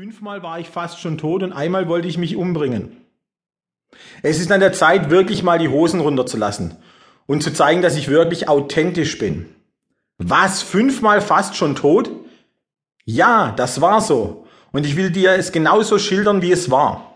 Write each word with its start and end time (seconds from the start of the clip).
Fünfmal 0.00 0.42
war 0.42 0.58
ich 0.58 0.70
fast 0.70 0.98
schon 0.98 1.18
tot 1.18 1.42
und 1.42 1.52
einmal 1.52 1.86
wollte 1.86 2.08
ich 2.08 2.16
mich 2.16 2.34
umbringen. 2.34 3.04
Es 4.22 4.40
ist 4.40 4.50
an 4.50 4.60
der 4.60 4.72
Zeit, 4.72 5.10
wirklich 5.10 5.42
mal 5.42 5.58
die 5.58 5.68
Hosen 5.68 6.00
runterzulassen 6.00 6.74
und 7.26 7.42
zu 7.42 7.52
zeigen, 7.52 7.82
dass 7.82 7.98
ich 7.98 8.08
wirklich 8.08 8.48
authentisch 8.48 9.18
bin. 9.18 9.54
Was? 10.16 10.62
Fünfmal 10.62 11.20
fast 11.20 11.54
schon 11.54 11.76
tot? 11.76 12.10
Ja, 13.04 13.52
das 13.58 13.82
war 13.82 14.00
so. 14.00 14.46
Und 14.72 14.86
ich 14.86 14.96
will 14.96 15.10
dir 15.10 15.32
es 15.32 15.52
genauso 15.52 15.98
schildern, 15.98 16.40
wie 16.40 16.52
es 16.52 16.70
war. 16.70 17.12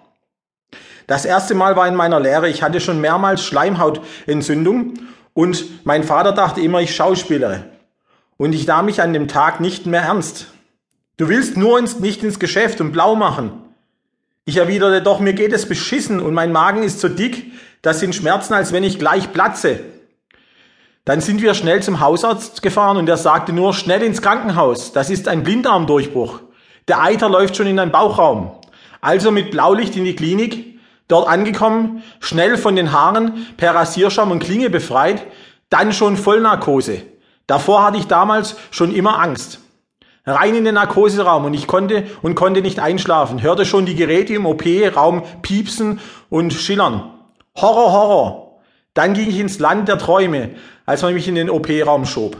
Das 1.06 1.24
erste 1.24 1.54
Mal 1.54 1.76
war 1.76 1.88
in 1.88 1.94
meiner 1.94 2.20
Lehre. 2.20 2.50
Ich 2.50 2.62
hatte 2.62 2.82
schon 2.82 3.00
mehrmals 3.00 3.42
Schleimhautentzündung 3.44 4.92
und 5.32 5.86
mein 5.86 6.04
Vater 6.04 6.32
dachte 6.32 6.60
immer, 6.60 6.82
ich 6.82 6.94
schauspielere. 6.94 7.64
Und 8.36 8.52
ich 8.52 8.66
nahm 8.66 8.84
mich 8.84 9.00
an 9.00 9.14
dem 9.14 9.26
Tag 9.26 9.60
nicht 9.60 9.86
mehr 9.86 10.02
ernst. 10.02 10.48
Du 11.16 11.28
willst 11.28 11.56
nur 11.56 11.78
ins, 11.78 12.00
nicht 12.00 12.24
ins 12.24 12.40
Geschäft 12.40 12.80
und 12.80 12.90
blau 12.90 13.14
machen. 13.14 13.52
Ich 14.46 14.56
erwiderte 14.56 15.00
doch, 15.00 15.20
mir 15.20 15.32
geht 15.32 15.52
es 15.52 15.68
beschissen 15.68 16.20
und 16.20 16.34
mein 16.34 16.50
Magen 16.50 16.82
ist 16.82 16.98
so 16.98 17.08
dick, 17.08 17.52
das 17.82 18.00
sind 18.00 18.16
Schmerzen, 18.16 18.52
als 18.52 18.72
wenn 18.72 18.82
ich 18.82 18.98
gleich 18.98 19.32
platze. 19.32 19.78
Dann 21.04 21.20
sind 21.20 21.40
wir 21.40 21.54
schnell 21.54 21.82
zum 21.82 22.00
Hausarzt 22.00 22.62
gefahren 22.62 22.96
und 22.96 23.08
er 23.08 23.16
sagte 23.16 23.52
nur, 23.52 23.74
schnell 23.74 24.02
ins 24.02 24.22
Krankenhaus, 24.22 24.92
das 24.92 25.08
ist 25.08 25.28
ein 25.28 25.44
Blinddarmdurchbruch. 25.44 26.40
Der 26.88 27.00
Eiter 27.00 27.28
läuft 27.28 27.56
schon 27.56 27.68
in 27.68 27.76
deinen 27.76 27.92
Bauchraum. 27.92 28.50
Also 29.00 29.30
mit 29.30 29.52
Blaulicht 29.52 29.96
in 29.96 30.04
die 30.04 30.16
Klinik, 30.16 30.80
dort 31.06 31.28
angekommen, 31.28 32.02
schnell 32.18 32.56
von 32.56 32.74
den 32.74 32.90
Haaren 32.90 33.46
per 33.56 33.74
Rasierschaum 33.74 34.32
und 34.32 34.42
Klinge 34.42 34.68
befreit, 34.68 35.24
dann 35.70 35.92
schon 35.92 36.16
Vollnarkose. 36.16 37.02
Davor 37.46 37.84
hatte 37.84 37.98
ich 37.98 38.06
damals 38.06 38.56
schon 38.70 38.92
immer 38.92 39.20
Angst 39.20 39.60
rein 40.24 40.54
in 40.54 40.64
den 40.64 40.74
Narkoseraum 40.74 41.44
und 41.44 41.54
ich 41.54 41.66
konnte 41.66 42.04
und 42.22 42.34
konnte 42.34 42.62
nicht 42.62 42.78
einschlafen, 42.78 43.42
hörte 43.42 43.64
schon 43.64 43.86
die 43.86 43.94
Geräte 43.94 44.34
im 44.34 44.46
OP-Raum 44.46 45.22
piepsen 45.42 46.00
und 46.30 46.52
schillern. 46.52 47.10
Horror, 47.56 47.92
Horror. 47.92 48.60
Dann 48.94 49.14
ging 49.14 49.28
ich 49.28 49.38
ins 49.38 49.58
Land 49.58 49.88
der 49.88 49.98
Träume, 49.98 50.50
als 50.86 51.02
man 51.02 51.14
mich 51.14 51.28
in 51.28 51.34
den 51.34 51.50
OP-Raum 51.50 52.06
schob. 52.06 52.36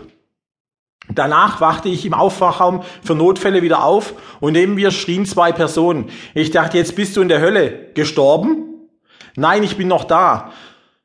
Danach 1.11 1.61
wachte 1.61 1.89
ich 1.89 2.07
im 2.07 2.15
Aufwachraum 2.15 2.83
für 3.03 3.15
Notfälle 3.15 3.63
wieder 3.63 3.85
auf 3.85 4.15
und 4.41 4.55
neben 4.55 4.75
mir 4.75 4.91
schrien 4.91 5.27
zwei 5.27 5.53
Personen. 5.53 6.11
Ich 6.33 6.51
dachte, 6.51 6.79
jetzt 6.79 6.97
bist 6.97 7.17
du 7.17 7.21
in 7.21 7.29
der 7.29 7.41
Hölle. 7.41 7.91
Gestorben? 7.95 8.89
Nein, 9.37 9.63
ich 9.63 9.77
bin 9.77 9.89
noch 9.89 10.05
da. 10.05 10.53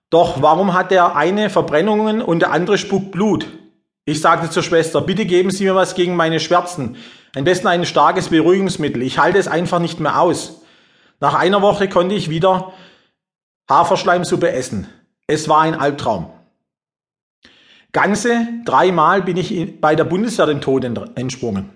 Doch 0.10 0.42
warum 0.42 0.74
hat 0.74 0.92
der 0.92 1.16
eine 1.16 1.50
Verbrennungen 1.50 2.22
und 2.22 2.40
der 2.40 2.52
andere 2.52 2.78
spuckt 2.78 3.12
Blut? 3.12 3.48
Ich 4.10 4.22
sagte 4.22 4.50
zur 4.50 4.64
Schwester, 4.64 5.02
bitte 5.02 5.28
geben 5.28 5.52
Sie 5.52 5.66
mir 5.66 5.76
was 5.76 5.94
gegen 5.94 6.16
meine 6.16 6.40
Schmerzen. 6.40 6.96
Am 7.36 7.44
besten 7.44 7.68
ein 7.68 7.86
starkes 7.86 8.30
Beruhigungsmittel. 8.30 9.04
Ich 9.04 9.20
halte 9.20 9.38
es 9.38 9.48
einfach 9.48 9.78
nicht 9.78 10.00
mehr 10.00 10.20
aus. 10.20 10.64
Nach 11.20 11.36
einer 11.36 11.62
Woche 11.62 11.88
konnte 11.88 12.16
ich 12.16 12.28
wieder 12.28 12.74
Haferschleimsuppe 13.70 14.52
essen. 14.52 14.88
Es 15.28 15.48
war 15.48 15.62
ein 15.62 15.76
Albtraum. 15.76 16.32
Ganze 17.92 18.48
dreimal 18.66 19.22
bin 19.22 19.38
ich 19.38 19.80
bei 19.80 19.94
der 19.94 20.06
Bundeswehr 20.06 20.48
dem 20.48 20.60
Tod 20.60 20.84
entsprungen. 21.14 21.70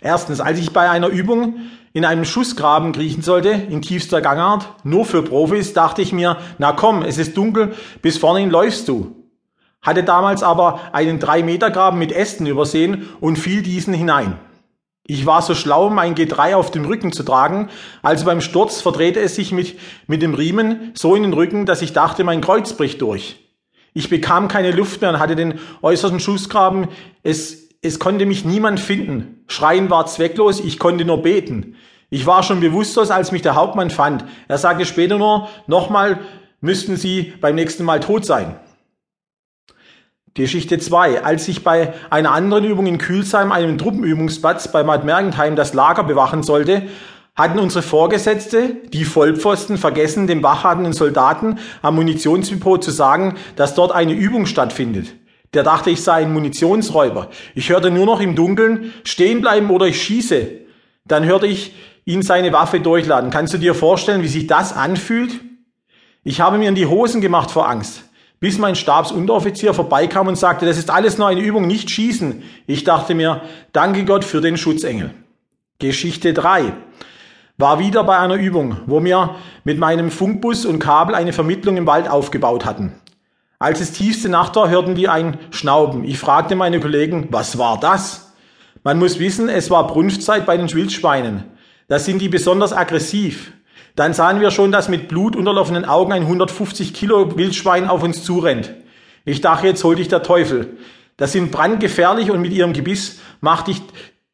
Erstens, 0.00 0.40
als 0.40 0.58
ich 0.58 0.72
bei 0.72 0.90
einer 0.90 1.06
Übung 1.06 1.60
in 1.92 2.04
einem 2.04 2.24
Schussgraben 2.24 2.90
kriechen 2.90 3.22
sollte, 3.22 3.50
in 3.50 3.80
tiefster 3.80 4.20
Gangart, 4.20 4.66
nur 4.82 5.04
für 5.04 5.22
Profis, 5.22 5.72
dachte 5.72 6.02
ich 6.02 6.12
mir, 6.12 6.36
na 6.58 6.72
komm, 6.72 7.02
es 7.02 7.16
ist 7.16 7.36
dunkel, 7.36 7.76
bis 8.02 8.18
vorne 8.18 8.44
läufst 8.48 8.88
du 8.88 9.23
hatte 9.84 10.02
damals 10.02 10.42
aber 10.42 10.80
einen 10.92 11.20
3-Meter-Graben 11.20 11.98
mit 11.98 12.10
Ästen 12.10 12.46
übersehen 12.46 13.08
und 13.20 13.38
fiel 13.38 13.62
diesen 13.62 13.94
hinein. 13.94 14.38
Ich 15.06 15.26
war 15.26 15.42
so 15.42 15.54
schlau, 15.54 15.90
mein 15.90 16.14
G3 16.14 16.54
auf 16.54 16.70
dem 16.70 16.86
Rücken 16.86 17.12
zu 17.12 17.22
tragen, 17.22 17.68
also 18.02 18.24
beim 18.24 18.40
Sturz 18.40 18.80
verdrehte 18.80 19.20
es 19.20 19.36
sich 19.36 19.52
mit, 19.52 19.78
mit 20.06 20.22
dem 20.22 20.32
Riemen 20.32 20.92
so 20.94 21.14
in 21.14 21.22
den 21.22 21.34
Rücken, 21.34 21.66
dass 21.66 21.82
ich 21.82 21.92
dachte, 21.92 22.24
mein 22.24 22.40
Kreuz 22.40 22.72
bricht 22.72 23.02
durch. 23.02 23.38
Ich 23.92 24.08
bekam 24.08 24.48
keine 24.48 24.72
Luft 24.72 25.02
mehr 25.02 25.10
und 25.10 25.18
hatte 25.18 25.36
den 25.36 25.60
äußersten 25.82 26.20
Schussgraben. 26.20 26.88
Es, 27.22 27.68
es 27.82 27.98
konnte 27.98 28.24
mich 28.24 28.46
niemand 28.46 28.80
finden. 28.80 29.44
Schreien 29.46 29.90
war 29.90 30.06
zwecklos, 30.06 30.58
ich 30.60 30.78
konnte 30.78 31.04
nur 31.04 31.22
beten. 31.22 31.76
Ich 32.08 32.26
war 32.26 32.42
schon 32.42 32.60
bewusstlos, 32.60 33.10
als 33.10 33.30
mich 33.30 33.42
der 33.42 33.54
Hauptmann 33.56 33.90
fand. 33.90 34.24
Er 34.48 34.56
sagte 34.56 34.86
später 34.86 35.18
nur, 35.18 35.48
nochmal 35.66 36.20
müssten 36.60 36.96
Sie 36.96 37.34
beim 37.40 37.56
nächsten 37.56 37.84
Mal 37.84 38.00
tot 38.00 38.24
sein. 38.24 38.56
Geschichte 40.36 40.80
2. 40.80 41.22
Als 41.22 41.46
ich 41.46 41.62
bei 41.62 41.94
einer 42.10 42.32
anderen 42.32 42.64
Übung 42.64 42.86
in 42.86 42.98
Kühlsheim, 42.98 43.52
einem 43.52 43.78
Truppenübungsplatz 43.78 44.72
bei 44.72 44.82
Bad 44.82 45.04
Mergentheim, 45.04 45.54
das 45.54 45.74
Lager 45.74 46.02
bewachen 46.02 46.42
sollte, 46.42 46.82
hatten 47.36 47.60
unsere 47.60 47.82
Vorgesetzte, 47.82 48.76
die 48.92 49.04
Vollpfosten, 49.04 49.78
vergessen, 49.78 50.26
dem 50.26 50.42
wachhatenden 50.42 50.92
Soldaten 50.92 51.58
am 51.82 51.94
Munitionsdepot 51.94 52.82
zu 52.82 52.90
sagen, 52.90 53.36
dass 53.54 53.76
dort 53.76 53.92
eine 53.92 54.12
Übung 54.12 54.46
stattfindet. 54.46 55.14
Der 55.52 55.62
dachte, 55.62 55.90
ich 55.90 56.02
sei 56.02 56.22
ein 56.22 56.32
Munitionsräuber. 56.32 57.30
Ich 57.54 57.70
hörte 57.70 57.92
nur 57.92 58.06
noch 58.06 58.20
im 58.20 58.34
Dunkeln, 58.34 58.92
stehen 59.04 59.40
bleiben 59.40 59.70
oder 59.70 59.86
ich 59.86 60.02
schieße. 60.02 60.48
Dann 61.04 61.24
hörte 61.24 61.46
ich 61.46 61.76
ihn 62.06 62.22
seine 62.22 62.52
Waffe 62.52 62.80
durchladen. 62.80 63.30
Kannst 63.30 63.54
du 63.54 63.58
dir 63.58 63.74
vorstellen, 63.74 64.22
wie 64.22 64.28
sich 64.28 64.48
das 64.48 64.72
anfühlt? 64.72 65.40
Ich 66.24 66.40
habe 66.40 66.58
mir 66.58 66.68
in 66.68 66.74
die 66.74 66.86
Hosen 66.86 67.20
gemacht 67.20 67.52
vor 67.52 67.68
Angst 67.68 68.02
bis 68.40 68.58
mein 68.58 68.74
Stabsunteroffizier 68.74 69.74
vorbeikam 69.74 70.28
und 70.28 70.36
sagte, 70.36 70.66
das 70.66 70.78
ist 70.78 70.90
alles 70.90 71.18
nur 71.18 71.28
eine 71.28 71.40
Übung, 71.40 71.66
nicht 71.66 71.90
schießen. 71.90 72.42
Ich 72.66 72.84
dachte 72.84 73.14
mir, 73.14 73.42
danke 73.72 74.04
Gott 74.04 74.24
für 74.24 74.40
den 74.40 74.56
Schutzengel. 74.56 75.10
Geschichte 75.78 76.34
3 76.34 76.72
war 77.56 77.78
wieder 77.78 78.04
bei 78.04 78.18
einer 78.18 78.34
Übung, 78.34 78.78
wo 78.86 79.02
wir 79.04 79.36
mit 79.62 79.78
meinem 79.78 80.10
Funkbus 80.10 80.66
und 80.66 80.78
Kabel 80.78 81.14
eine 81.14 81.32
Vermittlung 81.32 81.76
im 81.76 81.86
Wald 81.86 82.08
aufgebaut 82.08 82.64
hatten. 82.64 82.92
Als 83.58 83.80
es 83.80 83.92
tiefste 83.92 84.28
Nacht 84.28 84.56
war, 84.56 84.68
hörten 84.68 84.96
wir 84.96 85.12
ein 85.12 85.38
Schnauben. 85.50 86.04
Ich 86.04 86.18
fragte 86.18 86.56
meine 86.56 86.80
Kollegen, 86.80 87.28
was 87.30 87.56
war 87.56 87.78
das? 87.78 88.32
Man 88.82 88.98
muss 88.98 89.18
wissen, 89.18 89.48
es 89.48 89.70
war 89.70 89.86
Brunftzeit 89.86 90.44
bei 90.44 90.56
den 90.56 90.72
Wildschweinen. 90.72 91.44
Da 91.88 91.98
sind 91.98 92.20
die 92.20 92.28
besonders 92.28 92.72
aggressiv. 92.72 93.52
Dann 93.96 94.12
sahen 94.12 94.40
wir 94.40 94.50
schon, 94.50 94.72
dass 94.72 94.88
mit 94.88 95.08
Blut 95.08 95.36
unterlaufenden 95.36 95.84
Augen 95.84 96.12
ein 96.12 96.22
150 96.22 96.94
Kilo 96.94 97.36
Wildschwein 97.36 97.88
auf 97.88 98.02
uns 98.02 98.24
zurennt. 98.24 98.72
Ich 99.24 99.40
dachte, 99.40 99.68
jetzt 99.68 99.84
holt 99.84 99.98
dich 99.98 100.08
der 100.08 100.22
Teufel. 100.22 100.76
Das 101.16 101.32
sind 101.32 101.52
brandgefährlich 101.52 102.30
und 102.30 102.40
mit 102.40 102.52
ihrem 102.52 102.72
Gebiss 102.72 103.20
macht 103.40 103.68
dich 103.68 103.80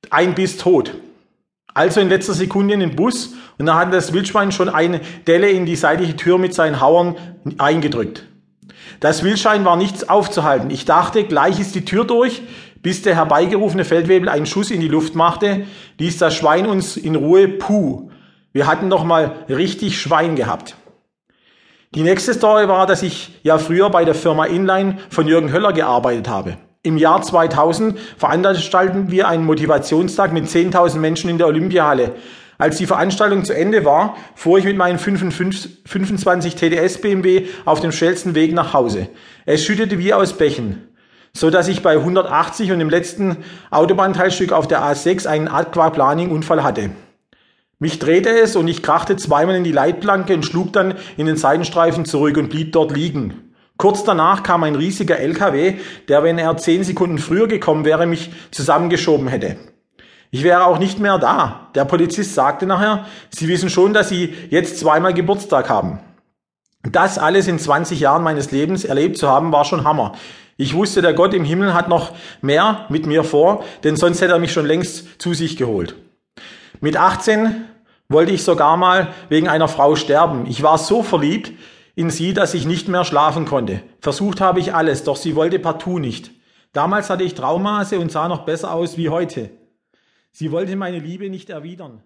ein 0.08 0.34
Biss 0.34 0.56
tot. 0.56 0.94
Also 1.74 2.00
in 2.00 2.08
letzter 2.08 2.32
Sekunde 2.32 2.72
in 2.72 2.80
den 2.80 2.96
Bus 2.96 3.34
und 3.58 3.66
da 3.66 3.76
hat 3.76 3.92
das 3.92 4.14
Wildschwein 4.14 4.50
schon 4.50 4.70
eine 4.70 5.00
Delle 5.26 5.50
in 5.50 5.66
die 5.66 5.76
seitliche 5.76 6.16
Tür 6.16 6.38
mit 6.38 6.54
seinen 6.54 6.80
Hauern 6.80 7.16
eingedrückt. 7.58 8.24
Das 8.98 9.22
Wildschwein 9.22 9.64
war 9.66 9.76
nichts 9.76 10.08
aufzuhalten. 10.08 10.70
Ich 10.70 10.86
dachte, 10.86 11.24
gleich 11.24 11.60
ist 11.60 11.74
die 11.74 11.84
Tür 11.84 12.04
durch, 12.06 12.42
bis 12.82 13.02
der 13.02 13.14
herbeigerufene 13.14 13.84
Feldwebel 13.84 14.30
einen 14.30 14.46
Schuss 14.46 14.70
in 14.70 14.80
die 14.80 14.88
Luft 14.88 15.14
machte, 15.14 15.66
ließ 15.98 16.16
das 16.16 16.34
Schwein 16.34 16.66
uns 16.66 16.96
in 16.96 17.14
Ruhe 17.14 17.46
puh 17.46 18.09
wir 18.52 18.66
hatten 18.66 18.88
noch 18.88 19.04
mal 19.04 19.44
richtig 19.48 20.00
Schwein 20.00 20.36
gehabt. 20.36 20.76
Die 21.94 22.02
nächste 22.02 22.34
Story 22.34 22.68
war, 22.68 22.86
dass 22.86 23.02
ich 23.02 23.40
ja 23.42 23.58
früher 23.58 23.90
bei 23.90 24.04
der 24.04 24.14
Firma 24.14 24.44
Inline 24.44 24.98
von 25.08 25.26
Jürgen 25.26 25.52
Höller 25.52 25.72
gearbeitet 25.72 26.28
habe. 26.28 26.56
Im 26.82 26.96
Jahr 26.96 27.20
2000 27.20 27.98
veranstalten 28.16 29.10
wir 29.10 29.28
einen 29.28 29.44
Motivationstag 29.44 30.32
mit 30.32 30.46
10.000 30.46 30.98
Menschen 30.98 31.28
in 31.28 31.36
der 31.36 31.46
Olympiahalle. 31.46 32.14
Als 32.58 32.76
die 32.76 32.86
Veranstaltung 32.86 33.44
zu 33.44 33.54
Ende 33.54 33.84
war, 33.84 34.16
fuhr 34.34 34.58
ich 34.58 34.64
mit 34.64 34.76
meinem 34.76 34.98
25 34.98 36.54
TDS 36.54 37.00
BMW 37.00 37.46
auf 37.64 37.80
dem 37.80 37.90
schnellsten 37.90 38.34
Weg 38.34 38.52
nach 38.52 38.72
Hause. 38.72 39.08
Es 39.46 39.64
schüttete 39.64 39.98
wie 39.98 40.14
aus 40.14 40.34
Bächen, 40.34 40.88
so 41.32 41.50
dass 41.50 41.68
ich 41.68 41.82
bei 41.82 41.96
180 41.96 42.70
und 42.72 42.80
im 42.80 42.90
letzten 42.90 43.38
Autobahnteilstück 43.70 44.52
auf 44.52 44.68
der 44.68 44.82
A6 44.82 45.26
einen 45.26 45.48
Aquaplaning-Unfall 45.48 46.62
hatte. 46.62 46.90
Mich 47.82 47.98
drehte 47.98 48.28
es 48.28 48.56
und 48.56 48.68
ich 48.68 48.82
krachte 48.82 49.16
zweimal 49.16 49.56
in 49.56 49.64
die 49.64 49.72
Leitplanke 49.72 50.34
und 50.34 50.44
schlug 50.44 50.74
dann 50.74 50.96
in 51.16 51.24
den 51.24 51.38
Seitenstreifen 51.38 52.04
zurück 52.04 52.36
und 52.36 52.50
blieb 52.50 52.72
dort 52.72 52.92
liegen. 52.92 53.54
Kurz 53.78 54.04
danach 54.04 54.42
kam 54.42 54.64
ein 54.64 54.74
riesiger 54.74 55.18
LKW, 55.18 55.76
der, 56.06 56.22
wenn 56.22 56.36
er 56.36 56.58
zehn 56.58 56.84
Sekunden 56.84 57.16
früher 57.16 57.48
gekommen 57.48 57.86
wäre, 57.86 58.06
mich 58.06 58.32
zusammengeschoben 58.50 59.28
hätte. 59.28 59.56
Ich 60.30 60.42
wäre 60.42 60.66
auch 60.66 60.78
nicht 60.78 60.98
mehr 60.98 61.16
da. 61.16 61.70
Der 61.74 61.86
Polizist 61.86 62.34
sagte 62.34 62.66
nachher, 62.66 63.06
Sie 63.30 63.48
wissen 63.48 63.70
schon, 63.70 63.94
dass 63.94 64.10
Sie 64.10 64.34
jetzt 64.50 64.78
zweimal 64.78 65.14
Geburtstag 65.14 65.70
haben. 65.70 66.00
Das 66.82 67.16
alles 67.16 67.48
in 67.48 67.58
20 67.58 67.98
Jahren 67.98 68.22
meines 68.22 68.50
Lebens 68.50 68.84
erlebt 68.84 69.16
zu 69.16 69.26
haben, 69.26 69.52
war 69.52 69.64
schon 69.64 69.84
Hammer. 69.84 70.12
Ich 70.58 70.74
wusste, 70.74 71.00
der 71.00 71.14
Gott 71.14 71.32
im 71.32 71.44
Himmel 71.44 71.72
hat 71.72 71.88
noch 71.88 72.12
mehr 72.42 72.84
mit 72.90 73.06
mir 73.06 73.24
vor, 73.24 73.64
denn 73.84 73.96
sonst 73.96 74.20
hätte 74.20 74.34
er 74.34 74.38
mich 74.38 74.52
schon 74.52 74.66
längst 74.66 75.18
zu 75.18 75.32
sich 75.32 75.56
geholt. 75.56 75.96
Mit 76.80 76.96
18 76.96 77.64
wollte 78.08 78.32
ich 78.32 78.44
sogar 78.44 78.76
mal 78.76 79.08
wegen 79.28 79.48
einer 79.48 79.68
Frau 79.68 79.96
sterben. 79.96 80.46
Ich 80.46 80.62
war 80.62 80.78
so 80.78 81.02
verliebt 81.02 81.52
in 81.94 82.10
sie, 82.10 82.32
dass 82.34 82.54
ich 82.54 82.66
nicht 82.66 82.88
mehr 82.88 83.04
schlafen 83.04 83.44
konnte. 83.44 83.82
Versucht 84.00 84.40
habe 84.40 84.60
ich 84.60 84.74
alles, 84.74 85.04
doch 85.04 85.16
sie 85.16 85.36
wollte 85.36 85.58
partout 85.58 85.98
nicht. 85.98 86.30
Damals 86.72 87.10
hatte 87.10 87.24
ich 87.24 87.34
Traumase 87.34 87.98
und 87.98 88.12
sah 88.12 88.28
noch 88.28 88.44
besser 88.44 88.72
aus 88.72 88.96
wie 88.96 89.08
heute. 89.08 89.50
Sie 90.32 90.52
wollte 90.52 90.76
meine 90.76 90.98
Liebe 91.00 91.28
nicht 91.28 91.50
erwidern. 91.50 92.02